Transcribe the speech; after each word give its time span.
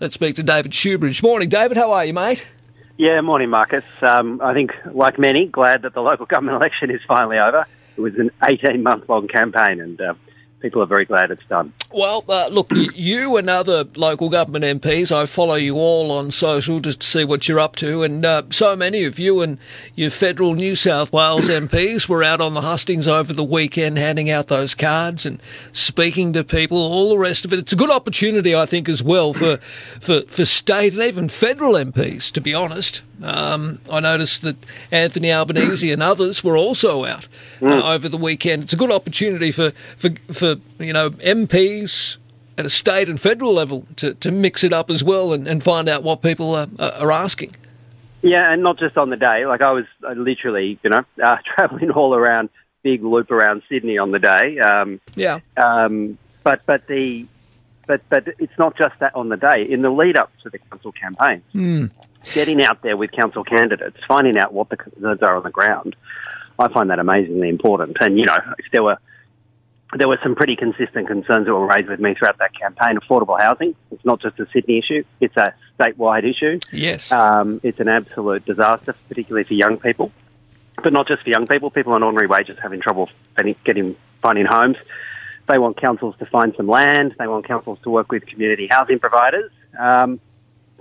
Let's 0.00 0.14
speak 0.14 0.36
to 0.36 0.44
David 0.44 0.70
Shoebridge. 0.70 1.24
Morning, 1.24 1.48
David. 1.48 1.76
How 1.76 1.90
are 1.90 2.04
you, 2.04 2.14
mate? 2.14 2.46
Yeah, 2.98 3.20
morning, 3.20 3.50
Marcus. 3.50 3.84
Um, 4.00 4.40
I 4.40 4.54
think, 4.54 4.70
like 4.92 5.18
many, 5.18 5.46
glad 5.46 5.82
that 5.82 5.92
the 5.92 6.00
local 6.00 6.24
government 6.24 6.56
election 6.60 6.90
is 6.90 7.00
finally 7.08 7.38
over. 7.38 7.66
It 7.96 8.00
was 8.00 8.14
an 8.14 8.30
18 8.44 8.82
month 8.84 9.08
long 9.08 9.26
campaign, 9.26 9.80
and 9.80 10.00
uh, 10.00 10.14
people 10.60 10.82
are 10.82 10.86
very 10.86 11.04
glad 11.04 11.30
it's 11.30 11.44
done. 11.46 11.72
Well, 11.92 12.24
uh, 12.28 12.48
look, 12.48 12.70
you 12.94 13.36
and 13.36 13.48
other 13.48 13.84
local 13.96 14.28
government 14.28 14.82
MPs, 14.82 15.12
I 15.12 15.26
follow 15.26 15.54
you 15.54 15.76
all 15.76 16.10
on 16.10 16.30
social 16.30 16.80
just 16.80 17.00
to 17.00 17.06
see 17.06 17.24
what 17.24 17.48
you're 17.48 17.60
up 17.60 17.76
to, 17.76 18.02
and 18.02 18.24
uh, 18.24 18.42
so 18.50 18.76
many 18.76 19.04
of 19.04 19.18
you 19.18 19.40
and 19.40 19.58
your 19.94 20.10
federal 20.10 20.54
New 20.54 20.76
South 20.76 21.12
Wales 21.12 21.48
MPs 21.48 22.08
were 22.08 22.22
out 22.22 22.40
on 22.40 22.54
the 22.54 22.62
hustings 22.62 23.06
over 23.08 23.32
the 23.32 23.44
weekend 23.44 23.98
handing 23.98 24.30
out 24.30 24.48
those 24.48 24.74
cards 24.74 25.24
and 25.24 25.40
speaking 25.72 26.32
to 26.32 26.44
people, 26.44 26.78
all 26.78 27.10
the 27.10 27.18
rest 27.18 27.44
of 27.44 27.52
it. 27.52 27.58
It's 27.58 27.72
a 27.72 27.76
good 27.76 27.90
opportunity, 27.90 28.54
I 28.54 28.66
think, 28.66 28.88
as 28.88 29.02
well 29.02 29.32
for, 29.32 29.58
for, 30.00 30.22
for 30.22 30.44
state 30.44 30.94
and 30.94 31.02
even 31.02 31.28
federal 31.28 31.72
MPs, 31.72 32.32
to 32.32 32.40
be 32.40 32.54
honest. 32.54 33.02
Um, 33.22 33.80
I 33.90 33.98
noticed 34.00 34.42
that 34.42 34.56
Anthony 34.92 35.32
Albanese 35.32 35.90
and 35.90 36.02
others 36.02 36.44
were 36.44 36.56
also 36.56 37.04
out 37.04 37.26
uh, 37.60 37.64
mm. 37.64 37.94
over 37.94 38.08
the 38.08 38.16
weekend. 38.16 38.62
It's 38.62 38.72
a 38.72 38.76
good 38.76 38.92
opportunity 38.92 39.50
for, 39.50 39.72
for, 39.96 40.10
for 40.32 40.47
you 40.78 40.92
know 40.92 41.10
MPs 41.10 42.18
at 42.56 42.66
a 42.66 42.70
state 42.70 43.08
and 43.08 43.20
federal 43.20 43.52
level 43.52 43.86
to, 43.96 44.14
to 44.14 44.32
mix 44.32 44.64
it 44.64 44.72
up 44.72 44.90
as 44.90 45.04
well 45.04 45.32
and, 45.32 45.46
and 45.46 45.62
find 45.62 45.88
out 45.88 46.02
what 46.02 46.22
people 46.22 46.56
are, 46.56 46.66
are 46.80 47.12
asking. 47.12 47.54
Yeah, 48.20 48.52
and 48.52 48.64
not 48.64 48.80
just 48.80 48.96
on 48.96 49.10
the 49.10 49.16
day. 49.16 49.46
Like 49.46 49.62
I 49.62 49.72
was 49.72 49.84
literally, 50.02 50.78
you 50.82 50.90
know, 50.90 51.04
uh, 51.22 51.36
traveling 51.44 51.90
all 51.92 52.14
around, 52.14 52.48
big 52.82 53.02
loop 53.04 53.30
around 53.30 53.62
Sydney 53.68 53.96
on 53.98 54.10
the 54.10 54.18
day. 54.18 54.58
Um, 54.58 55.00
yeah. 55.14 55.38
Um, 55.56 56.18
but 56.42 56.62
but 56.66 56.86
the 56.88 57.26
but 57.86 58.02
but 58.08 58.28
it's 58.38 58.58
not 58.58 58.76
just 58.76 58.98
that 58.98 59.14
on 59.14 59.28
the 59.28 59.36
day. 59.36 59.66
In 59.68 59.82
the 59.82 59.90
lead 59.90 60.16
up 60.16 60.32
to 60.42 60.50
the 60.50 60.58
council 60.58 60.92
campaign, 60.92 61.42
mm 61.54 61.90
getting 62.34 62.62
out 62.62 62.82
there 62.82 62.96
with 62.96 63.12
council 63.12 63.44
candidates, 63.44 63.96
finding 64.06 64.36
out 64.36 64.52
what 64.52 64.68
the 64.68 64.76
concerns 64.76 65.22
are 65.22 65.36
on 65.36 65.42
the 65.42 65.50
ground, 65.50 65.96
I 66.58 66.68
find 66.68 66.90
that 66.90 66.98
amazingly 66.98 67.48
important. 67.48 67.96
And 68.00 68.18
you 68.18 68.26
know, 68.26 68.38
if 68.58 68.66
there 68.72 68.82
were 68.82 68.98
there 69.94 70.08
were 70.08 70.18
some 70.22 70.34
pretty 70.34 70.56
consistent 70.56 71.06
concerns 71.06 71.46
that 71.46 71.54
were 71.54 71.66
raised 71.66 71.88
with 71.88 72.00
me 72.00 72.14
throughout 72.14 72.38
that 72.38 72.54
campaign. 72.54 72.98
Affordable 72.98 73.40
housing, 73.40 73.74
it's 73.90 74.04
not 74.04 74.20
just 74.20 74.38
a 74.38 74.46
Sydney 74.52 74.78
issue, 74.78 75.04
it's 75.20 75.36
a 75.36 75.54
statewide 75.78 76.28
issue. 76.28 76.58
Yes. 76.72 77.10
Um, 77.10 77.60
it's 77.62 77.80
an 77.80 77.88
absolute 77.88 78.44
disaster, 78.44 78.94
particularly 79.08 79.44
for 79.44 79.54
young 79.54 79.78
people. 79.78 80.12
But 80.82 80.92
not 80.92 81.08
just 81.08 81.22
for 81.22 81.30
young 81.30 81.46
people, 81.46 81.70
people 81.70 81.92
on 81.94 82.02
ordinary 82.02 82.26
wages 82.26 82.58
having 82.62 82.80
trouble 82.80 83.08
getting, 83.64 83.96
finding 84.20 84.46
homes. 84.46 84.76
They 85.48 85.58
want 85.58 85.78
councils 85.78 86.14
to 86.18 86.26
find 86.26 86.54
some 86.56 86.66
land. 86.66 87.16
They 87.18 87.26
want 87.26 87.46
councils 87.46 87.78
to 87.82 87.90
work 87.90 88.12
with 88.12 88.26
community 88.26 88.68
housing 88.70 88.98
providers. 88.98 89.50
Um, 89.78 90.20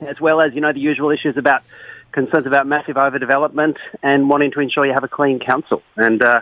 as 0.02 0.20
well 0.20 0.42
as, 0.42 0.54
you 0.54 0.62
know, 0.62 0.74
the 0.74 0.80
usual 0.80 1.10
issues 1.10 1.38
about 1.38 1.64
concerns 2.12 2.46
about 2.46 2.68
massive 2.68 2.96
overdevelopment 2.96 3.78
and 4.04 4.30
wanting 4.30 4.52
to 4.52 4.60
ensure 4.60 4.86
you 4.86 4.94
have 4.94 5.04
a 5.04 5.08
clean 5.08 5.40
council. 5.40 5.82
And 5.96 6.24
uh, 6.24 6.42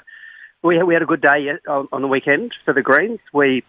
we, 0.65 0.81
we 0.83 0.93
had 0.93 1.03
a 1.03 1.05
good 1.05 1.21
day 1.21 1.51
on 1.67 2.01
the 2.01 2.07
weekend 2.07 2.53
for 2.65 2.73
the 2.73 2.81
Greens. 2.81 3.19
We 3.31 3.63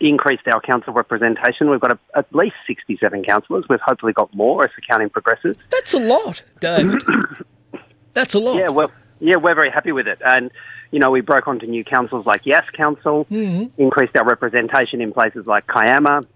increased 0.00 0.46
our 0.48 0.60
council 0.60 0.92
representation. 0.92 1.70
We've 1.70 1.80
got 1.80 1.92
a, 1.92 1.98
at 2.16 2.34
least 2.34 2.56
67 2.66 3.24
councillors. 3.24 3.64
We've 3.70 3.80
hopefully 3.80 4.12
got 4.12 4.34
more 4.34 4.64
as 4.64 4.70
the 4.76 4.82
counting 4.82 5.08
progresses. 5.08 5.56
That's 5.70 5.94
a 5.94 6.00
lot, 6.00 6.42
David. 6.60 7.02
That's 8.14 8.34
a 8.34 8.40
lot. 8.40 8.56
Yeah, 8.56 8.68
well, 8.68 8.90
yeah, 9.20 9.36
we're 9.36 9.54
very 9.54 9.70
happy 9.70 9.92
with 9.92 10.08
it. 10.08 10.18
And, 10.24 10.50
you 10.90 10.98
know, 10.98 11.10
we 11.10 11.20
broke 11.20 11.48
onto 11.48 11.66
new 11.66 11.84
councils 11.84 12.26
like 12.26 12.44
Yass 12.44 12.68
Council, 12.76 13.26
mm-hmm. 13.30 13.80
increased 13.80 14.16
our 14.16 14.26
representation 14.26 15.00
in 15.00 15.12
places 15.12 15.46
like 15.46 15.66
Kiama, 15.66 16.26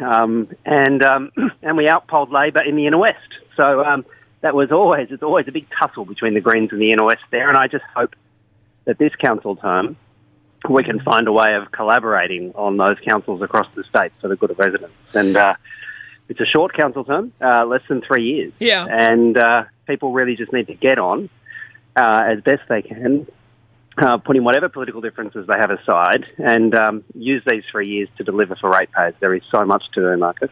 um, 0.00 0.48
and 0.64 1.02
um, 1.02 1.32
and 1.62 1.76
we 1.76 1.88
outpolled 1.88 2.30
Labor 2.30 2.62
in 2.62 2.76
the 2.76 2.86
inner 2.86 2.98
west. 2.98 3.16
So 3.56 3.84
um, 3.84 4.06
that 4.42 4.54
was 4.54 4.70
always 4.70 5.08
it's 5.10 5.22
always 5.22 5.48
a 5.48 5.52
big 5.52 5.66
tussle 5.80 6.04
between 6.04 6.34
the 6.34 6.40
Greens 6.40 6.70
and 6.70 6.80
the 6.80 6.92
inner 6.92 7.04
west 7.04 7.22
there. 7.30 7.48
And 7.48 7.58
I 7.58 7.66
just 7.66 7.84
hope 7.96 8.14
that 8.88 8.96
this 8.96 9.14
council 9.16 9.54
term 9.54 9.96
we 10.68 10.82
can 10.82 10.98
find 11.00 11.28
a 11.28 11.32
way 11.32 11.54
of 11.54 11.70
collaborating 11.70 12.52
on 12.54 12.78
those 12.78 12.96
councils 13.06 13.42
across 13.42 13.68
the 13.76 13.84
state 13.84 14.10
for 14.20 14.28
the 14.28 14.34
good 14.34 14.50
of 14.50 14.58
residents. 14.58 14.94
And 15.14 15.36
uh, 15.36 15.54
it's 16.28 16.40
a 16.40 16.46
short 16.46 16.72
council 16.72 17.04
term, 17.04 17.32
uh, 17.40 17.64
less 17.66 17.82
than 17.88 18.00
three 18.00 18.24
years. 18.24 18.52
Yeah, 18.58 18.86
and 18.90 19.36
uh, 19.36 19.64
people 19.86 20.12
really 20.12 20.36
just 20.36 20.52
need 20.52 20.66
to 20.68 20.74
get 20.74 20.98
on 20.98 21.28
uh, 21.96 22.24
as 22.26 22.40
best 22.40 22.62
they 22.68 22.82
can 22.82 23.26
uh, 24.00 24.18
putting 24.18 24.44
whatever 24.44 24.68
political 24.68 25.00
differences 25.00 25.46
they 25.46 25.56
have 25.56 25.70
aside 25.70 26.26
and 26.38 26.74
um, 26.74 27.04
use 27.14 27.42
these 27.46 27.62
three 27.70 27.88
years 27.88 28.08
to 28.16 28.24
deliver 28.24 28.56
for 28.56 28.70
ratepayers. 28.70 29.14
There 29.20 29.34
is 29.34 29.42
so 29.54 29.64
much 29.64 29.84
to 29.94 30.00
do, 30.00 30.16
Marcus. 30.16 30.50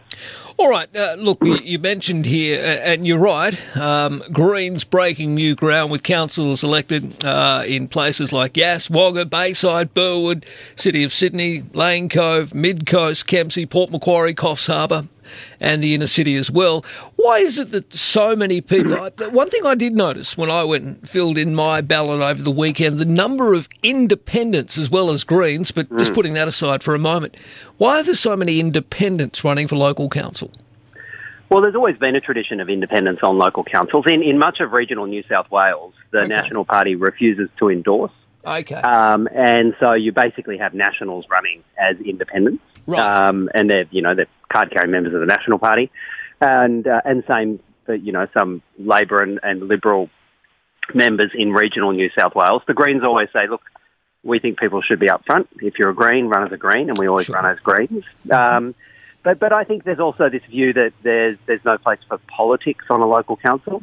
All 0.59 0.71
right. 0.71 0.89
Uh, 0.97 1.17
look, 1.19 1.39
you, 1.43 1.79
mentioned 1.79 2.27
here, 2.27 2.81
and 2.83 3.07
you're 3.07 3.19
right, 3.19 3.77
um, 3.77 4.23
Greens 4.33 4.85
breaking 4.85 5.35
new 5.35 5.55
ground 5.55 5.91
with 5.91 6.03
councils 6.03 6.65
elected 6.65 7.25
uh, 7.25 7.63
in 7.67 7.89
places 7.89 8.33
like 8.33 8.57
Yass, 8.57 8.89
Wagga, 8.89 9.27
Bayside, 9.27 9.93
Burwood, 9.93 10.47
City 10.75 11.05
of 11.05 11.13
Sydney, 11.13 11.63
Lane 11.75 12.09
Cove, 12.09 12.55
Mid 12.55 12.87
Coast, 12.87 13.27
Kempsey, 13.27 13.67
Port 13.67 13.91
Macquarie, 13.91 14.35
Coffs 14.35 14.67
Harbour, 14.67 15.07
and 15.61 15.83
the 15.83 15.95
inner 15.95 16.07
city 16.07 16.37
as 16.37 16.51
well. 16.51 16.85
Why 17.17 17.39
is 17.39 17.59
it 17.59 17.71
that 17.73 17.93
so 17.93 18.37
many 18.37 18.61
people? 18.61 18.97
One 19.31 19.51
thing 19.51 19.67
I 19.67 19.75
did 19.75 19.95
notice 19.95 20.37
when 20.37 20.51
I 20.51 20.65
went 20.65 20.85
and 20.85 21.09
filled 21.09 21.39
in 21.39 21.55
my 21.55 21.81
ballot 21.81 22.21
over 22.21 22.43
the 22.43 22.51
weekend, 22.51 22.99
the 22.99 23.05
number 23.05 23.55
of 23.55 23.69
independents 23.83 24.79
as 24.79 24.91
well 24.91 25.11
as 25.11 25.25
Greens, 25.25 25.71
but 25.71 25.89
mm. 25.89 25.99
just 25.99 26.15
putting 26.15 26.35
that 26.35 26.49
aside 26.49 26.83
for 26.83 26.95
a 26.95 26.99
moment, 26.99 27.37
why 27.79 28.01
are 28.01 28.03
there 28.03 28.15
so 28.15 28.37
many 28.37 28.61
independents 28.61 29.45
running 29.45 29.69
for 29.69 29.77
local 29.77 30.09
council? 30.09 30.51
Well, 31.49 31.61
there's 31.63 31.77
always 31.77 31.97
been 31.97 32.17
a 32.17 32.21
tradition 32.21 32.61
of 32.61 32.69
independence 32.69 33.21
on 33.23 33.39
local 33.39 33.63
councils. 33.63 34.05
In, 34.09 34.23
in 34.23 34.39
much 34.39 34.59
of 34.61 34.73
regional 34.73 35.07
New 35.07 35.23
South 35.29 35.51
Wales, 35.51 35.95
the 36.11 36.19
okay. 36.19 36.29
National 36.29 36.65
Party 36.65 36.97
refuses 36.97 37.49
to 37.59 37.71
endorse. 37.71 38.13
Okay. 38.45 38.75
Um, 38.75 39.29
and 39.33 39.75
so 39.81 39.95
you 39.95 40.13
basically 40.13 40.59
have 40.59 40.75
nationals 40.75 41.25
running 41.31 41.63
as 41.79 41.97
independents. 42.01 42.63
Right. 42.87 43.01
Um, 43.01 43.49
and 43.55 43.69
they're, 43.69 43.87
you 43.91 44.03
know, 44.03 44.15
they're 44.15 44.29
card 44.53 44.71
carrying 44.71 44.93
members 44.93 45.15
of 45.15 45.21
the 45.21 45.27
National 45.27 45.59
Party. 45.59 45.91
And, 46.41 46.87
uh, 46.87 47.01
and 47.05 47.25
same 47.27 47.61
for, 47.87 47.95
you 47.95 48.13
know, 48.13 48.27
some 48.37 48.63
Labor 48.79 49.23
and, 49.23 49.41
and 49.43 49.69
Liberal 49.69 50.11
members 50.95 51.33
in 51.35 51.53
regional 51.53 51.93
New 51.93 52.11
South 52.19 52.35
Wales. 52.35 52.63
The 52.67 52.75
Greens 52.75 53.03
always 53.03 53.29
say, 53.33 53.49
look, 53.49 53.63
we 54.23 54.39
think 54.39 54.59
people 54.59 54.83
should 54.83 55.01
be 55.01 55.09
up 55.09 55.25
front. 55.25 55.49
If 55.61 55.79
you're 55.79 55.91
a 55.91 55.95
Green, 55.95 56.27
run 56.27 56.45
as 56.47 56.53
a 56.53 56.57
Green, 56.57 56.89
and 56.89 56.99
we 56.99 57.09
always 57.09 57.27
sure. 57.27 57.37
run 57.37 57.47
as 57.47 57.59
Greens. 57.61 58.05
Um, 58.31 58.75
but, 59.23 59.39
but 59.39 59.53
I 59.53 59.65
think 59.65 59.85
there's 59.85 60.01
also 60.01 60.29
this 60.29 60.43
view 60.51 60.73
that 60.73 60.93
there's, 61.03 61.39
there's 61.47 61.65
no 61.65 61.79
place 61.79 61.99
for 62.09 62.19
politics 62.29 62.85
on 62.91 63.01
a 63.01 63.07
local 63.07 63.37
council. 63.37 63.83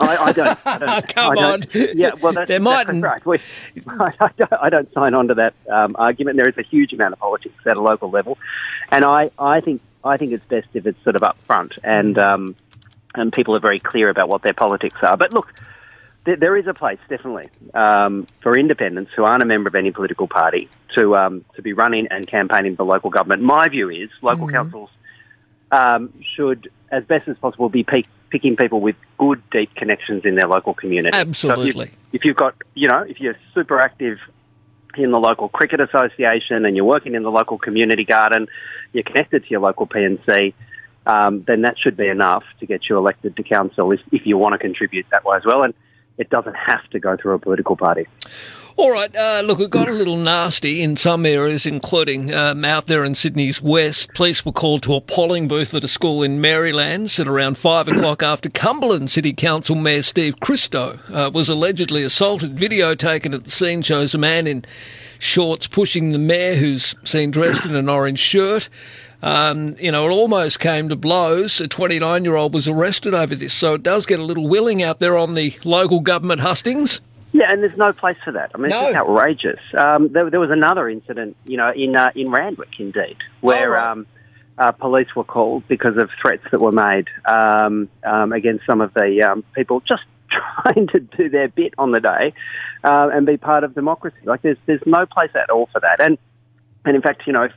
I, 0.00 0.16
I 0.16 0.32
don't. 0.32 0.58
I 0.66 0.78
don't 0.78 1.08
Come 1.14 1.38
I 1.38 1.42
on. 1.42 1.62
Yeah, 1.72 2.12
well, 2.20 2.32
that's 2.32 2.48
there 2.48 2.58
exactly 2.58 3.00
right. 3.00 3.26
We, 3.26 3.38
I, 3.88 4.30
don't, 4.36 4.52
I 4.52 4.70
don't 4.70 4.92
sign 4.92 5.14
on 5.14 5.28
to 5.28 5.34
that 5.34 5.54
um, 5.70 5.96
argument. 5.98 6.36
There 6.36 6.48
is 6.48 6.58
a 6.58 6.62
huge 6.62 6.92
amount 6.92 7.14
of 7.14 7.18
politics 7.18 7.54
at 7.66 7.76
a 7.76 7.80
local 7.80 8.10
level, 8.10 8.38
and 8.90 9.04
I, 9.04 9.30
I 9.38 9.60
think 9.60 9.80
I 10.04 10.16
think 10.16 10.32
it's 10.32 10.44
best 10.46 10.68
if 10.74 10.86
it's 10.86 11.02
sort 11.02 11.16
of 11.16 11.22
up 11.22 11.38
front 11.42 11.74
and 11.82 12.18
um, 12.18 12.56
and 13.14 13.32
people 13.32 13.56
are 13.56 13.60
very 13.60 13.80
clear 13.80 14.08
about 14.08 14.28
what 14.28 14.42
their 14.42 14.54
politics 14.54 14.98
are. 15.02 15.16
But 15.16 15.32
look, 15.32 15.52
there, 16.24 16.36
there 16.36 16.56
is 16.56 16.66
a 16.66 16.74
place 16.74 16.98
definitely 17.08 17.48
um, 17.74 18.26
for 18.42 18.58
independents 18.58 19.12
who 19.16 19.24
aren't 19.24 19.42
a 19.42 19.46
member 19.46 19.68
of 19.68 19.74
any 19.74 19.90
political 19.90 20.28
party 20.28 20.68
to 20.96 21.16
um, 21.16 21.44
to 21.54 21.62
be 21.62 21.72
running 21.72 22.08
and 22.10 22.26
campaigning 22.26 22.76
for 22.76 22.84
local 22.84 23.10
government. 23.10 23.42
My 23.42 23.68
view 23.68 23.90
is 23.90 24.10
local 24.22 24.46
mm-hmm. 24.46 24.56
councils 24.56 24.90
um, 25.70 26.12
should, 26.36 26.70
as 26.90 27.04
best 27.04 27.28
as 27.28 27.36
possible, 27.38 27.68
be 27.68 27.84
peak 27.84 28.06
picking 28.30 28.56
people 28.56 28.80
with 28.80 28.96
good, 29.18 29.42
deep 29.50 29.74
connections 29.74 30.24
in 30.24 30.34
their 30.34 30.48
local 30.48 30.74
community. 30.74 31.16
Absolutely. 31.16 31.86
So 31.86 31.92
if, 32.12 32.24
you, 32.24 32.30
have 32.30 32.36
got, 32.36 32.54
you 32.74 32.88
know, 32.88 33.02
if 33.02 33.20
you're 33.20 33.36
super 33.54 33.80
active 33.80 34.18
in 34.96 35.10
the 35.10 35.18
local 35.18 35.48
cricket 35.48 35.80
association 35.80 36.64
and 36.64 36.76
you're 36.76 36.84
working 36.84 37.14
in 37.14 37.22
the 37.22 37.30
local 37.30 37.58
community 37.58 38.04
garden, 38.04 38.48
you're 38.92 39.04
connected 39.04 39.44
to 39.44 39.50
your 39.50 39.60
local 39.60 39.86
P&C, 39.86 40.54
um, 41.06 41.44
then 41.46 41.62
that 41.62 41.78
should 41.78 41.96
be 41.96 42.08
enough 42.08 42.44
to 42.60 42.66
get 42.66 42.88
you 42.88 42.96
elected 42.96 43.36
to 43.36 43.42
council 43.42 43.92
if, 43.92 44.00
if 44.10 44.26
you 44.26 44.36
want 44.36 44.54
to 44.54 44.58
contribute 44.58 45.06
that 45.10 45.24
way 45.24 45.36
as 45.36 45.44
well. 45.44 45.62
And 45.62 45.74
it 46.18 46.30
doesn't 46.30 46.56
have 46.56 46.88
to 46.90 46.98
go 46.98 47.16
through 47.16 47.34
a 47.34 47.38
political 47.38 47.76
party. 47.76 48.06
All 48.78 48.90
right, 48.90 49.14
uh, 49.16 49.40
look, 49.42 49.58
it 49.58 49.70
got 49.70 49.88
a 49.88 49.92
little 49.92 50.18
nasty 50.18 50.82
in 50.82 50.98
some 50.98 51.24
areas, 51.24 51.64
including 51.64 52.34
um, 52.34 52.62
out 52.62 52.84
there 52.84 53.04
in 53.04 53.14
Sydney's 53.14 53.62
west. 53.62 54.12
Police 54.12 54.44
were 54.44 54.52
called 54.52 54.82
to 54.82 54.94
a 54.94 55.00
polling 55.00 55.48
booth 55.48 55.72
at 55.72 55.82
a 55.82 55.88
school 55.88 56.22
in 56.22 56.42
Merrylands 56.42 57.18
at 57.18 57.26
around 57.26 57.56
five 57.56 57.88
o'clock 57.88 58.22
after 58.22 58.50
Cumberland 58.50 59.08
City 59.08 59.32
Council 59.32 59.76
Mayor 59.76 60.02
Steve 60.02 60.40
Christou 60.40 61.00
uh, 61.10 61.30
was 61.30 61.48
allegedly 61.48 62.02
assaulted. 62.02 62.58
Video 62.58 62.94
taken 62.94 63.32
at 63.32 63.44
the 63.44 63.50
scene 63.50 63.80
shows 63.80 64.14
a 64.14 64.18
man 64.18 64.46
in 64.46 64.62
shorts 65.18 65.66
pushing 65.66 66.12
the 66.12 66.18
mayor, 66.18 66.56
who's 66.56 66.94
seen 67.02 67.30
dressed 67.30 67.64
in 67.64 67.74
an 67.74 67.88
orange 67.88 68.18
shirt. 68.18 68.68
Um, 69.22 69.74
you 69.78 69.90
know, 69.90 70.06
it 70.06 70.12
almost 70.12 70.60
came 70.60 70.90
to 70.90 70.96
blows. 70.96 71.62
A 71.62 71.66
29 71.66 72.24
year 72.24 72.36
old 72.36 72.52
was 72.52 72.68
arrested 72.68 73.14
over 73.14 73.34
this, 73.34 73.54
so 73.54 73.72
it 73.72 73.82
does 73.82 74.04
get 74.04 74.20
a 74.20 74.24
little 74.24 74.46
willing 74.46 74.82
out 74.82 74.98
there 74.98 75.16
on 75.16 75.32
the 75.32 75.56
local 75.64 76.00
government 76.00 76.42
hustings. 76.42 77.00
Yeah, 77.36 77.52
and 77.52 77.62
there's 77.62 77.76
no 77.76 77.92
place 77.92 78.16
for 78.24 78.32
that. 78.32 78.52
I 78.54 78.58
mean, 78.58 78.70
no. 78.70 78.78
it's 78.78 78.86
just 78.86 78.96
outrageous. 78.96 79.60
Um, 79.76 80.08
there, 80.08 80.30
there, 80.30 80.40
was 80.40 80.50
another 80.50 80.88
incident, 80.88 81.36
you 81.44 81.58
know, 81.58 81.70
in 81.70 81.94
uh, 81.94 82.10
in 82.14 82.30
Randwick, 82.30 82.70
indeed, 82.78 83.18
where 83.42 83.76
oh, 83.76 83.78
right. 83.78 83.86
um, 83.88 84.06
uh, 84.56 84.72
police 84.72 85.14
were 85.14 85.22
called 85.24 85.68
because 85.68 85.98
of 85.98 86.08
threats 86.22 86.44
that 86.50 86.62
were 86.62 86.72
made 86.72 87.08
um, 87.26 87.90
um, 88.04 88.32
against 88.32 88.64
some 88.64 88.80
of 88.80 88.94
the 88.94 89.22
um, 89.22 89.44
people 89.54 89.82
just 89.86 90.04
trying 90.30 90.86
to 90.86 91.00
do 91.00 91.28
their 91.28 91.48
bit 91.48 91.74
on 91.76 91.90
the 91.90 92.00
day 92.00 92.32
uh, 92.84 93.10
and 93.12 93.26
be 93.26 93.36
part 93.36 93.64
of 93.64 93.74
democracy. 93.74 94.16
Like 94.24 94.40
there's 94.40 94.58
there's 94.64 94.80
no 94.86 95.04
place 95.04 95.32
at 95.34 95.50
all 95.50 95.68
for 95.70 95.80
that. 95.80 96.00
And 96.00 96.16
and 96.86 96.96
in 96.96 97.02
fact, 97.02 97.24
you 97.26 97.34
know, 97.34 97.42
if, 97.42 97.52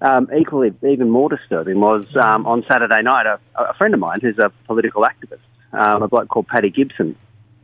um, 0.00 0.28
equally 0.36 0.74
even 0.82 1.08
more 1.08 1.28
disturbing 1.28 1.78
was 1.78 2.04
um, 2.16 2.48
on 2.48 2.64
Saturday 2.66 3.02
night 3.02 3.26
a, 3.26 3.38
a 3.54 3.74
friend 3.74 3.94
of 3.94 4.00
mine 4.00 4.18
who's 4.20 4.40
a 4.40 4.50
political 4.66 5.04
activist, 5.04 5.38
um, 5.72 6.02
a 6.02 6.08
bloke 6.08 6.26
called 6.26 6.48
Paddy 6.48 6.70
Gibson. 6.70 7.14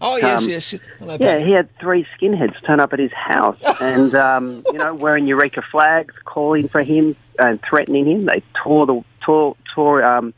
Oh 0.00 0.16
yes, 0.16 0.46
yes. 0.46 0.74
Hello, 0.98 1.16
Yeah, 1.20 1.38
he 1.38 1.52
had 1.52 1.68
three 1.78 2.06
skinheads 2.16 2.54
turn 2.64 2.80
up 2.80 2.92
at 2.92 2.98
his 2.98 3.12
house 3.12 3.58
and, 3.80 4.14
um, 4.14 4.62
you 4.66 4.78
know, 4.78 4.94
wearing 4.94 5.26
Eureka 5.26 5.62
flags, 5.70 6.14
calling 6.24 6.68
for 6.68 6.82
him 6.82 7.16
and 7.38 7.60
threatening 7.68 8.06
him. 8.06 8.24
They 8.26 8.42
tore 8.62 8.86
the, 8.86 9.04
tore, 9.20 9.56
tore, 9.74 10.02
um, 10.02 10.32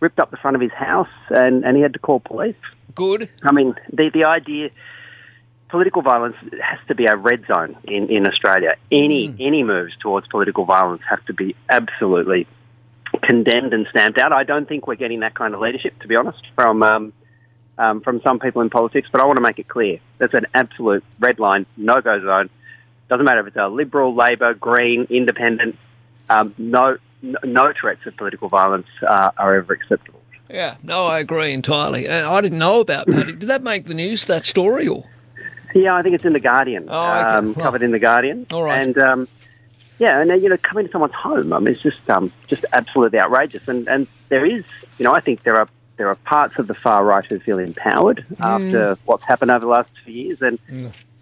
ripped 0.00 0.20
up 0.20 0.30
the 0.30 0.36
front 0.36 0.54
of 0.54 0.60
his 0.60 0.72
house 0.72 1.08
and, 1.30 1.64
and 1.64 1.76
he 1.76 1.82
had 1.82 1.94
to 1.94 1.98
call 1.98 2.20
police. 2.20 2.56
Good. 2.94 3.30
I 3.42 3.52
mean, 3.52 3.74
the, 3.90 4.10
the 4.12 4.24
idea, 4.24 4.68
political 5.70 6.02
violence 6.02 6.36
has 6.62 6.78
to 6.88 6.94
be 6.94 7.06
a 7.06 7.16
red 7.16 7.46
zone 7.46 7.76
in, 7.84 8.10
in 8.10 8.26
Australia. 8.26 8.72
Any, 8.92 9.34
any 9.40 9.64
moves 9.64 9.96
towards 9.96 10.28
political 10.28 10.66
violence 10.66 11.02
have 11.08 11.24
to 11.26 11.32
be 11.32 11.56
absolutely 11.70 12.46
condemned 13.22 13.72
and 13.72 13.86
stamped 13.88 14.18
out. 14.18 14.32
I 14.32 14.44
don't 14.44 14.68
think 14.68 14.86
we're 14.86 14.96
getting 14.96 15.20
that 15.20 15.34
kind 15.34 15.54
of 15.54 15.60
leadership, 15.60 15.98
to 16.00 16.08
be 16.08 16.16
honest, 16.16 16.42
from, 16.54 16.82
um, 16.82 17.12
um, 17.78 18.00
from 18.00 18.20
some 18.22 18.38
people 18.38 18.62
in 18.62 18.70
politics, 18.70 19.08
but 19.10 19.20
I 19.20 19.26
want 19.26 19.36
to 19.36 19.42
make 19.42 19.58
it 19.58 19.68
clear 19.68 19.98
that's 20.18 20.34
an 20.34 20.46
absolute 20.54 21.04
red 21.18 21.38
line, 21.38 21.66
no 21.76 22.00
go 22.00 22.20
zone. 22.20 22.50
Doesn't 23.08 23.24
matter 23.24 23.40
if 23.40 23.48
it's 23.48 23.56
a 23.56 23.68
Liberal, 23.68 24.14
Labor, 24.14 24.54
Green, 24.54 25.06
Independent. 25.10 25.76
Um, 26.28 26.54
no, 26.58 26.96
no, 27.22 27.72
threats 27.80 28.04
of 28.06 28.16
political 28.16 28.48
violence 28.48 28.86
uh, 29.06 29.30
are 29.38 29.54
ever 29.56 29.72
acceptable. 29.72 30.20
Yeah. 30.50 30.76
No, 30.82 31.06
I 31.06 31.18
agree 31.20 31.52
entirely. 31.52 32.06
And 32.08 32.26
I 32.26 32.40
didn't 32.40 32.58
know 32.58 32.80
about 32.80 33.06
Paddy. 33.06 33.32
Did 33.36 33.48
that 33.48 33.62
make 33.62 33.86
the 33.86 33.94
news? 33.94 34.24
That 34.26 34.44
story 34.44 34.86
or? 34.88 35.04
Yeah, 35.74 35.94
I 35.94 36.02
think 36.02 36.14
it's 36.14 36.24
in 36.24 36.32
the 36.32 36.40
Guardian, 36.40 36.86
Oh, 36.88 36.94
okay. 37.20 37.28
um, 37.30 37.46
Right. 37.52 37.62
covered 37.62 37.82
in 37.82 37.90
the 37.92 37.98
Guardian. 37.98 38.46
All 38.52 38.62
right. 38.62 38.80
And 38.80 38.96
um, 38.98 39.28
yeah, 39.98 40.20
and 40.20 40.30
then, 40.30 40.42
you 40.42 40.48
know, 40.48 40.56
coming 40.56 40.86
to 40.86 40.92
someone's 40.92 41.14
home, 41.14 41.52
I 41.52 41.58
mean, 41.58 41.68
it's 41.68 41.82
just 41.82 42.08
um, 42.10 42.32
just 42.46 42.64
absolutely 42.72 43.18
outrageous. 43.18 43.66
And 43.68 43.86
and 43.88 44.06
there 44.30 44.44
is, 44.46 44.64
you 44.98 45.04
know, 45.04 45.14
I 45.14 45.20
think 45.20 45.42
there 45.42 45.56
are 45.56 45.68
there 45.96 46.08
are 46.08 46.14
parts 46.16 46.58
of 46.58 46.66
the 46.66 46.74
far 46.74 47.04
right 47.04 47.24
who 47.24 47.38
feel 47.38 47.58
empowered 47.58 48.24
Mm. 48.36 48.44
after 48.44 48.98
what's 49.06 49.24
happened 49.24 49.50
over 49.50 49.60
the 49.64 49.70
last 49.70 49.90
few 50.04 50.12
years, 50.14 50.42
and 50.42 50.58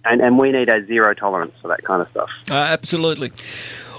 and 0.05 0.21
and 0.21 0.39
we 0.39 0.53
need 0.53 0.69
a 0.69 0.85
zero 0.87 1.15
tolerance 1.15 1.55
for 1.63 1.69
that 1.69 1.83
kind 1.85 2.03
of 2.03 2.09
stuff. 2.11 2.31
Uh, 2.51 2.55
absolutely. 2.55 3.33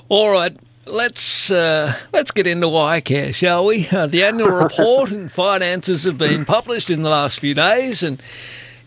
All 0.09 0.31
right. 0.31 0.55
Let's 0.87 1.49
uh, 1.49 1.95
let's 2.13 2.29
get 2.29 2.45
into 2.45 2.67
iCare, 2.67 3.33
shall 3.33 3.65
we? 3.65 3.87
Uh, 3.89 4.05
the 4.05 4.23
annual 4.23 4.49
report 4.63 5.11
and 5.11 5.31
finances 5.31 6.03
have 6.03 6.17
been 6.19 6.45
published 6.45 6.91
in 6.91 7.01
the 7.01 7.09
last 7.09 7.39
few 7.39 7.55
days, 7.55 8.03
and 8.03 8.21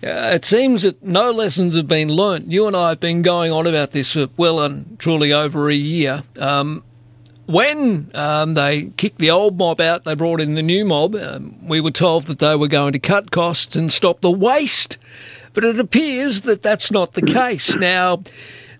uh, 0.04 0.30
it 0.32 0.44
seems 0.44 0.82
that 0.84 1.02
no 1.02 1.32
lessons 1.32 1.74
have 1.74 1.88
been 1.88 2.08
learnt. 2.08 2.52
You 2.52 2.68
and 2.68 2.76
I 2.76 2.90
have 2.90 3.00
been 3.00 3.22
going 3.22 3.50
on 3.50 3.66
about 3.66 3.90
this 3.90 4.12
for 4.12 4.28
well 4.36 4.60
and 4.60 4.96
truly 5.00 5.32
over 5.32 5.68
a 5.68 5.74
year. 5.74 6.22
Um, 6.38 6.84
when 7.48 8.10
um, 8.12 8.52
they 8.52 8.90
kicked 8.98 9.18
the 9.18 9.30
old 9.30 9.56
mob 9.56 9.80
out, 9.80 10.04
they 10.04 10.14
brought 10.14 10.38
in 10.38 10.54
the 10.54 10.62
new 10.62 10.84
mob. 10.84 11.14
Um, 11.14 11.56
we 11.66 11.80
were 11.80 11.90
told 11.90 12.26
that 12.26 12.40
they 12.40 12.54
were 12.54 12.68
going 12.68 12.92
to 12.92 12.98
cut 12.98 13.30
costs 13.30 13.74
and 13.74 13.90
stop 13.90 14.20
the 14.20 14.30
waste, 14.30 14.98
but 15.54 15.64
it 15.64 15.78
appears 15.78 16.42
that 16.42 16.60
that's 16.60 16.90
not 16.90 17.14
the 17.14 17.22
case. 17.22 17.74
Now, 17.74 18.22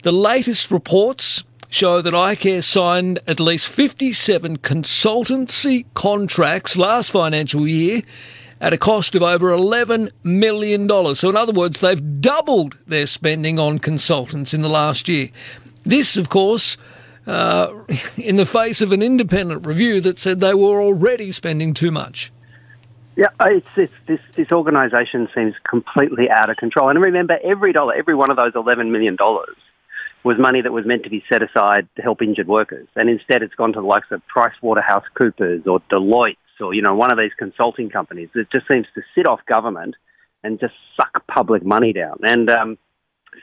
the 0.02 0.12
latest 0.12 0.70
reports 0.70 1.44
show 1.70 2.02
that 2.02 2.12
iCare 2.12 2.62
signed 2.62 3.20
at 3.26 3.40
least 3.40 3.68
57 3.68 4.58
consultancy 4.58 5.86
contracts 5.94 6.76
last 6.76 7.10
financial 7.10 7.66
year 7.66 8.02
at 8.60 8.74
a 8.74 8.78
cost 8.78 9.14
of 9.14 9.22
over 9.22 9.46
$11 9.46 10.10
million. 10.22 11.14
So, 11.14 11.30
in 11.30 11.36
other 11.38 11.54
words, 11.54 11.80
they've 11.80 12.20
doubled 12.20 12.76
their 12.86 13.06
spending 13.06 13.58
on 13.58 13.78
consultants 13.78 14.52
in 14.52 14.60
the 14.60 14.68
last 14.68 15.08
year. 15.08 15.30
This, 15.84 16.18
of 16.18 16.28
course, 16.28 16.76
uh, 17.28 17.84
in 18.16 18.36
the 18.36 18.46
face 18.46 18.80
of 18.80 18.92
an 18.92 19.02
independent 19.02 19.66
review 19.66 20.00
that 20.00 20.18
said 20.18 20.40
they 20.40 20.54
were 20.54 20.80
already 20.80 21.30
spending 21.30 21.74
too 21.74 21.90
much. 21.90 22.32
Yeah, 23.16 23.26
it's, 23.46 23.66
it's, 23.76 23.92
this 24.06 24.20
this 24.36 24.52
organisation 24.52 25.28
seems 25.34 25.54
completely 25.68 26.30
out 26.30 26.50
of 26.50 26.56
control. 26.56 26.88
And 26.88 27.00
remember, 27.00 27.36
every 27.42 27.72
dollar, 27.72 27.94
every 27.94 28.14
one 28.14 28.30
of 28.30 28.36
those 28.36 28.52
eleven 28.54 28.92
million 28.92 29.16
dollars, 29.16 29.56
was 30.22 30.38
money 30.38 30.62
that 30.62 30.72
was 30.72 30.86
meant 30.86 31.02
to 31.02 31.10
be 31.10 31.24
set 31.28 31.42
aside 31.42 31.88
to 31.96 32.02
help 32.02 32.22
injured 32.22 32.46
workers, 32.46 32.86
and 32.94 33.10
instead 33.10 33.42
it's 33.42 33.54
gone 33.54 33.72
to 33.72 33.80
the 33.80 33.86
likes 33.86 34.06
of 34.12 34.22
PricewaterhouseCoopers 34.34 35.66
or 35.66 35.80
Deloitte 35.90 36.36
or 36.60 36.74
you 36.74 36.82
know 36.82 36.94
one 36.94 37.12
of 37.12 37.18
these 37.18 37.32
consulting 37.38 37.90
companies 37.90 38.28
that 38.34 38.50
just 38.50 38.66
seems 38.70 38.86
to 38.94 39.02
sit 39.14 39.26
off 39.26 39.40
government 39.46 39.94
and 40.44 40.60
just 40.60 40.74
suck 40.96 41.26
public 41.26 41.64
money 41.64 41.92
down. 41.92 42.18
And 42.22 42.48
um, 42.50 42.78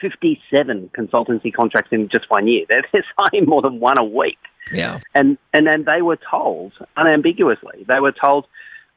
57 0.02 0.90
consultancy 0.98 1.54
contracts 1.54 1.90
in 1.92 2.10
just 2.14 2.30
one 2.30 2.48
year. 2.48 2.66
They're, 2.70 2.84
they're 2.92 3.06
signing 3.20 3.46
more 3.48 3.62
than 3.62 3.80
one 3.80 3.98
a 4.00 4.04
week 4.04 4.38
Yeah. 4.72 5.00
and 5.14 5.38
and 5.54 5.66
then 5.68 5.86
they 5.86 6.02
were 6.02 6.18
told 6.30 6.74
unambiguously 6.98 7.86
they 7.88 8.00
were 8.00 8.12
told 8.14 8.46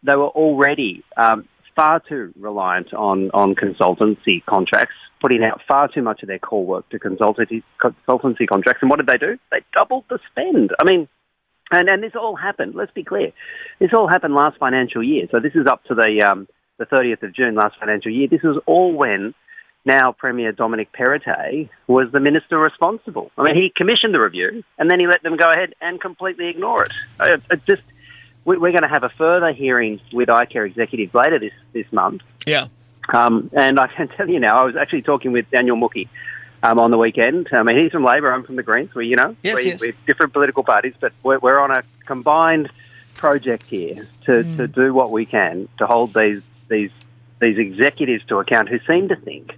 they 0.03 0.15
were 0.17 0.29
already 0.29 1.03
um, 1.17 1.49
far 1.75 2.01
too 2.09 2.33
reliant 2.39 2.93
on 2.95 3.31
on 3.33 3.55
consultancy 3.55 4.45
contracts, 4.47 4.95
putting 5.23 5.43
out 5.45 5.61
far 5.69 5.89
too 5.89 6.03
much 6.03 6.23
of 6.23 6.29
their 6.29 6.39
core 6.39 6.65
work 6.65 6.89
to 6.91 6.99
consultancy 6.99 7.63
consultancy 7.81 8.47
contracts. 8.47 8.81
And 8.83 8.91
what 8.91 8.99
did 8.99 9.07
they 9.07 9.19
do? 9.19 9.39
They 9.51 9.61
doubled 9.73 10.05
the 10.09 10.19
spend. 10.31 10.71
I 10.81 10.85
mean. 10.85 11.09
And, 11.71 11.87
and 11.91 12.03
this 12.03 12.13
all 12.19 12.35
happened. 12.35 12.75
Let's 12.75 12.93
be 12.93 13.05
clear. 13.05 13.31
This 13.79 13.91
all 13.93 14.09
happened 14.09 14.35
last 14.35 14.57
financial 14.59 15.03
year. 15.03 15.27
So 15.31 15.39
this 15.39 15.53
is 15.55 15.67
up 15.67 15.85
to 15.89 15.95
the 15.95 16.23
um, 16.23 16.49
the 16.79 16.87
30th 16.87 17.23
of 17.23 17.35
June 17.35 17.57
last 17.57 17.75
financial 17.79 18.11
year. 18.11 18.27
This 18.27 18.43
was 18.43 18.59
all 18.65 18.95
when 18.97 19.35
now 19.89 20.13
Premier 20.13 20.53
Dominic 20.53 20.93
Perrottet 20.93 21.69
was 21.89 22.13
the 22.13 22.21
minister 22.21 22.57
responsible. 22.59 23.33
I 23.37 23.43
mean, 23.43 23.57
he 23.57 23.73
commissioned 23.75 24.15
the 24.15 24.21
review 24.21 24.63
and 24.79 24.89
then 24.91 25.01
he 25.01 25.07
let 25.09 25.23
them 25.25 25.37
go 25.37 25.51
ahead 25.51 25.75
and 25.81 26.01
completely 26.01 26.47
ignore 26.49 26.85
it. 26.85 26.93
It, 27.21 27.43
it 27.51 27.61
just 27.67 27.83
we- 28.45 28.59
we're 28.59 28.71
going 28.71 28.83
to 28.83 28.89
have 28.89 29.03
a 29.03 29.09
further 29.11 29.53
hearing 29.53 30.01
with 30.13 30.29
iCare 30.29 30.65
executives 30.67 31.13
later 31.15 31.39
this 31.41 31.53
this 31.73 31.91
month, 31.93 32.23
Yeah. 32.47 32.67
um, 33.13 33.51
and 33.53 33.81
I 33.81 33.89
can 33.89 34.07
tell 34.09 34.29
you 34.29 34.39
now, 34.39 34.55
I 34.63 34.65
was 34.65 34.77
actually 34.77 35.03
talking 35.03 35.33
with 35.33 35.51
Daniel 35.51 35.77
Mookhey 35.77 36.09
um, 36.63 36.79
on 36.79 36.91
the 36.91 36.99
weekend. 36.99 37.49
I 37.53 37.63
mean, 37.63 37.77
he's 37.83 37.91
from 37.93 38.05
Labor, 38.05 38.33
I'm 38.33 38.45
from 38.45 38.57
the 38.57 38.63
Greens. 38.63 38.95
We, 38.95 39.07
you 39.07 39.17
know, 39.17 39.35
Yes, 39.43 39.57
we, 39.57 39.65
yes. 39.67 39.81
we're 39.81 39.95
different 40.07 40.33
political 40.33 40.63
parties, 40.65 40.95
but 41.01 41.13
we're, 41.23 41.39
we're 41.39 41.59
on 41.59 41.71
a 41.71 41.83
combined 42.07 42.71
project 43.15 43.65
here 43.69 44.07
to, 44.27 44.45
to 44.57 44.69
do 44.69 44.95
what 44.95 45.11
we 45.11 45.27
can 45.27 45.69
to 45.79 45.87
hold 45.87 46.15
these 46.15 46.41
these 46.69 46.91
these 47.41 47.59
executives 47.59 48.25
to 48.27 48.39
account 48.39 48.69
who 48.69 48.79
seem 48.91 49.09
to 49.09 49.17
think 49.17 49.57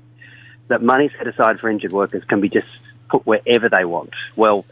that 0.70 0.82
money 0.82 1.10
set 1.18 1.26
aside 1.26 1.60
for 1.60 1.68
injured 1.68 1.92
workers 1.92 2.24
can 2.24 2.40
be 2.40 2.48
just 2.48 2.66
put 3.10 3.26
wherever 3.26 3.68
they 3.68 3.84
want. 3.84 4.10
Well, 4.36 4.64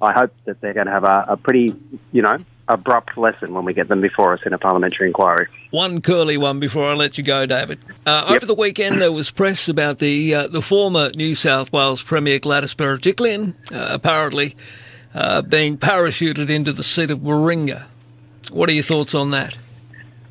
I 0.00 0.12
hope 0.12 0.32
that 0.46 0.60
they're 0.60 0.74
going 0.74 0.86
to 0.86 0.92
have 0.92 1.04
a, 1.04 1.26
a 1.28 1.36
pretty, 1.36 1.76
you 2.10 2.22
know, 2.22 2.38
abrupt 2.68 3.16
lesson 3.16 3.52
when 3.54 3.64
we 3.64 3.74
get 3.74 3.88
them 3.88 4.00
before 4.00 4.32
us 4.32 4.40
in 4.46 4.52
a 4.52 4.58
parliamentary 4.58 5.06
inquiry. 5.06 5.46
One 5.70 6.00
curly 6.00 6.36
one 6.36 6.58
before 6.58 6.90
I 6.90 6.94
let 6.94 7.18
you 7.18 7.24
go, 7.24 7.46
David. 7.46 7.78
Uh, 8.06 8.24
Yep. 8.28 8.36
Over 8.36 8.46
the 8.46 8.54
weekend, 8.54 9.00
there 9.00 9.12
was 9.12 9.30
press 9.30 9.68
about 9.68 9.98
the 9.98 10.34
uh, 10.34 10.46
the 10.48 10.62
former 10.62 11.10
New 11.14 11.34
South 11.34 11.72
Wales 11.72 12.02
Premier 12.02 12.38
Gladys 12.38 12.74
Berejiklian 12.74 13.54
uh, 13.70 13.88
apparently 13.90 14.56
uh, 15.14 15.42
being 15.42 15.76
parachuted 15.76 16.48
into 16.48 16.72
the 16.72 16.82
seat 16.82 17.10
of 17.10 17.18
Warringah. 17.20 17.84
What 18.50 18.68
are 18.68 18.72
your 18.72 18.82
thoughts 18.82 19.14
on 19.14 19.30
that? 19.32 19.58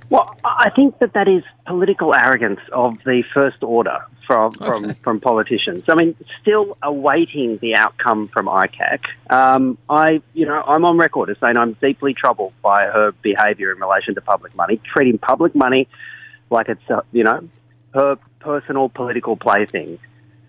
Well, 0.09 0.35
I 0.43 0.69
think 0.71 0.99
that 0.99 1.13
that 1.13 1.27
is 1.27 1.43
political 1.65 2.13
arrogance 2.13 2.59
of 2.73 2.97
the 3.05 3.23
first 3.33 3.63
order 3.63 3.99
from 4.31 4.51
from, 4.53 4.85
Okay. 4.85 4.93
from 5.03 5.19
politicians. 5.19 5.83
I 5.89 5.95
mean, 5.95 6.15
still 6.41 6.77
awaiting 6.81 7.57
the 7.61 7.75
outcome 7.75 8.29
from 8.29 8.45
ICAC. 8.45 8.99
Um, 9.29 9.77
I, 9.89 10.21
you 10.33 10.45
know, 10.45 10.61
I'm 10.61 10.85
on 10.85 10.97
record 10.97 11.29
as 11.29 11.37
saying 11.41 11.57
I'm 11.57 11.73
deeply 11.81 12.13
troubled 12.13 12.53
by 12.61 12.85
her 12.85 13.11
behaviour 13.21 13.71
in 13.73 13.79
relation 13.79 14.15
to 14.15 14.21
public 14.21 14.55
money, 14.55 14.79
treating 14.93 15.17
public 15.17 15.53
money 15.55 15.87
like 16.49 16.69
it's, 16.69 16.81
uh, 16.89 17.01
you 17.11 17.23
know, 17.23 17.47
her 17.93 18.17
personal 18.39 18.89
political 18.89 19.35
plaything. 19.35 19.99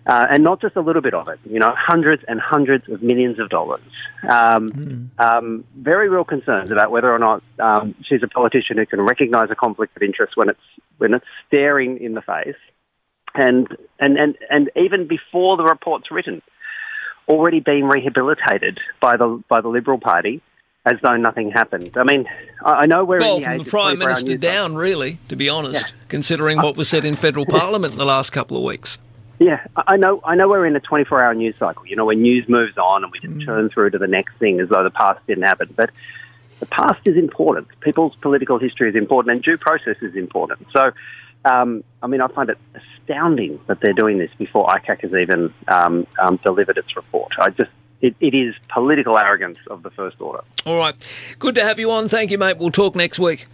Uh, 0.05 0.25
and 0.31 0.43
not 0.43 0.59
just 0.59 0.75
a 0.75 0.81
little 0.81 1.01
bit 1.01 1.13
of 1.13 1.29
it, 1.29 1.39
you 1.45 1.59
know, 1.59 1.73
hundreds 1.77 2.21
and 2.27 2.37
hundreds 2.37 2.89
of 2.89 3.01
millions 3.01 3.39
of 3.39 3.47
dollars. 3.49 3.79
Um, 4.29 5.11
um, 5.17 5.63
very 5.77 6.09
real 6.09 6.25
concerns 6.25 6.71
about 6.71 6.91
whether 6.91 7.09
or 7.09 7.19
not 7.19 7.41
um, 7.57 7.95
she's 8.03 8.21
a 8.21 8.27
politician 8.27 8.77
who 8.77 8.85
can 8.85 8.99
recognise 8.99 9.49
a 9.49 9.55
conflict 9.55 9.95
of 9.95 10.01
interest 10.03 10.35
when 10.35 10.49
it's 10.49 10.59
when 10.97 11.13
it's 11.13 11.25
staring 11.47 11.99
in 11.99 12.15
the 12.15 12.21
face, 12.21 12.57
and 13.35 13.67
and 13.99 14.17
and 14.17 14.37
and 14.49 14.69
even 14.75 15.07
before 15.07 15.57
the 15.57 15.63
report's 15.63 16.11
written, 16.11 16.41
already 17.27 17.59
being 17.59 17.85
rehabilitated 17.85 18.79
by 19.01 19.17
the 19.17 19.43
by 19.47 19.61
the 19.61 19.69
Liberal 19.69 19.99
Party 19.99 20.41
as 20.85 20.97
though 21.01 21.15
nothing 21.15 21.49
happened. 21.51 21.91
I 21.95 22.03
mean, 22.03 22.25
I, 22.63 22.71
I 22.71 22.85
know 22.85 23.05
we're 23.05 23.19
Well, 23.19 23.35
in 23.37 23.39
the 23.39 23.45
from 23.45 23.53
age 23.53 23.63
the 23.63 23.69
Prime 23.69 23.99
Minister 23.99 24.37
down, 24.37 24.75
really, 24.75 25.19
to 25.29 25.35
be 25.35 25.47
honest, 25.47 25.93
considering 26.09 26.57
what 26.57 26.75
was 26.75 26.89
said 26.89 27.05
in 27.05 27.15
federal 27.15 27.45
parliament 27.49 27.93
in 27.93 27.99
the 27.99 28.05
last 28.05 28.31
couple 28.31 28.57
of 28.57 28.63
weeks. 28.63 28.99
Yeah, 29.39 29.65
I 29.75 29.97
know. 29.97 30.21
I 30.23 30.35
know 30.35 30.47
we're 30.47 30.65
in 30.65 30.75
a 30.75 30.79
24-hour 30.79 31.33
news 31.33 31.55
cycle. 31.57 31.85
You 31.87 31.95
know, 31.95 32.05
when 32.05 32.21
news 32.21 32.47
moves 32.47 32.77
on 32.77 33.03
and 33.03 33.11
we 33.11 33.19
just 33.19 33.33
mm. 33.33 33.45
churn 33.45 33.69
through 33.69 33.91
to 33.91 33.97
the 33.97 34.07
next 34.07 34.35
thing 34.37 34.59
as 34.59 34.69
though 34.69 34.83
the 34.83 34.91
past 34.91 35.25
didn't 35.25 35.43
happen. 35.43 35.73
But 35.75 35.89
the 36.59 36.65
past 36.67 37.01
is 37.05 37.17
important. 37.17 37.67
People's 37.79 38.15
political 38.17 38.59
history 38.59 38.89
is 38.89 38.95
important, 38.95 39.35
and 39.35 39.43
due 39.43 39.57
process 39.57 39.97
is 40.01 40.15
important. 40.15 40.67
So, 40.71 40.91
um, 41.45 41.83
I 42.01 42.07
mean, 42.07 42.21
I 42.21 42.27
find 42.27 42.49
it 42.49 42.57
astounding 42.75 43.59
that 43.67 43.79
they're 43.81 43.93
doing 43.93 44.17
this 44.17 44.31
before 44.37 44.67
ICAC 44.67 45.01
has 45.01 45.13
even 45.13 45.53
um, 45.67 46.07
um, 46.19 46.39
delivered 46.43 46.77
its 46.77 46.95
report. 46.95 47.31
I 47.39 47.49
just 47.49 47.71
it, 48.01 48.15
it 48.19 48.33
is 48.33 48.53
political 48.67 49.17
arrogance 49.17 49.57
of 49.69 49.81
the 49.81 49.89
first 49.91 50.19
order. 50.19 50.43
All 50.65 50.77
right. 50.77 50.95
Good 51.39 51.55
to 51.55 51.63
have 51.63 51.79
you 51.79 51.89
on. 51.91 52.09
Thank 52.09 52.31
you, 52.31 52.37
mate. 52.37 52.57
We'll 52.57 52.71
talk 52.71 52.95
next 52.95 53.17
week. 53.17 53.47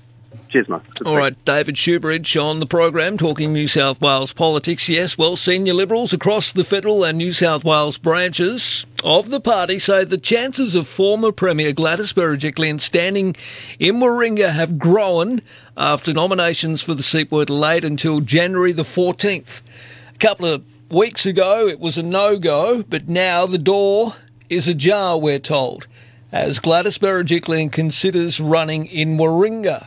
Cheers, 0.49 0.67
mate. 0.67 0.81
All 1.05 1.15
right, 1.15 1.35
David 1.45 1.75
Shoebridge 1.75 2.41
on 2.41 2.59
the 2.59 2.65
program 2.65 3.17
talking 3.17 3.53
New 3.53 3.67
South 3.67 4.01
Wales 4.01 4.33
politics. 4.33 4.89
Yes, 4.89 5.17
well, 5.17 5.35
senior 5.35 5.73
Liberals 5.73 6.11
across 6.11 6.51
the 6.51 6.63
federal 6.63 7.03
and 7.03 7.17
New 7.17 7.33
South 7.33 7.63
Wales 7.63 7.99
branches 7.99 8.87
of 9.03 9.29
the 9.29 9.39
party 9.39 9.77
say 9.77 10.03
the 10.03 10.17
chances 10.17 10.73
of 10.73 10.87
former 10.87 11.31
Premier 11.31 11.71
Gladys 11.71 12.13
Berejiklian 12.13 12.81
standing 12.81 13.35
in 13.77 13.97
Warringah 13.97 14.53
have 14.53 14.79
grown 14.79 15.43
after 15.77 16.13
nominations 16.13 16.81
for 16.81 16.95
the 16.95 17.03
seat 17.03 17.31
were 17.31 17.45
delayed 17.45 17.85
until 17.85 18.19
January 18.19 18.71
the 18.71 18.83
14th. 18.83 19.61
A 20.13 20.17
couple 20.17 20.47
of 20.47 20.63
weeks 20.89 21.27
ago, 21.27 21.67
it 21.67 21.79
was 21.79 21.97
a 21.97 22.03
no-go, 22.03 22.83
but 22.83 23.07
now 23.07 23.45
the 23.45 23.59
door 23.59 24.15
is 24.49 24.67
ajar, 24.67 25.17
we're 25.17 25.37
told, 25.37 25.85
as 26.31 26.59
Gladys 26.59 26.97
Berejiklian 26.97 27.71
considers 27.71 28.41
running 28.41 28.87
in 28.87 29.17
Warringah. 29.17 29.85